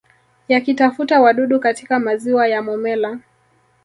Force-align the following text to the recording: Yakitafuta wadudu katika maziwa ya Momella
Yakitafuta 0.47 1.21
wadudu 1.21 1.59
katika 1.59 1.99
maziwa 1.99 2.47
ya 2.47 2.61
Momella 2.61 3.19